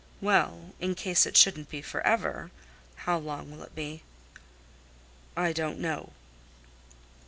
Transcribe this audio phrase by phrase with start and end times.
[0.19, 2.49] "Well, in case it shouldn't be forever,
[3.05, 4.01] how long will it be?"
[5.37, 6.13] "I don't know."